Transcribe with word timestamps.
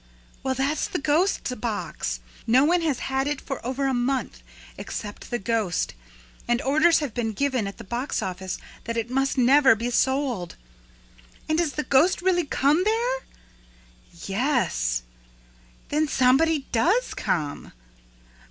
"Well, 0.41 0.55
that's 0.55 0.87
the 0.87 0.97
ghost's 0.97 1.53
box. 1.53 2.21
No 2.47 2.65
one 2.65 2.81
has 2.81 3.01
had 3.01 3.27
it 3.27 3.39
for 3.39 3.63
over 3.63 3.85
a 3.85 3.93
month, 3.93 4.41
except 4.75 5.29
the 5.29 5.37
ghost, 5.37 5.93
and 6.47 6.59
orders 6.63 7.01
have 7.01 7.13
been 7.13 7.33
given 7.33 7.67
at 7.67 7.77
the 7.77 7.83
box 7.83 8.23
office 8.23 8.57
that 8.85 8.97
it 8.97 9.11
must 9.11 9.37
never 9.37 9.75
be 9.75 9.91
sold." 9.91 10.55
"And 11.47 11.59
does 11.59 11.73
the 11.73 11.83
ghost 11.83 12.19
really 12.23 12.45
come 12.47 12.83
there?" 12.83 13.19
"Yes." 14.25 15.03
"Then 15.89 16.07
somebody 16.07 16.65
does 16.71 17.13
come?" 17.13 17.71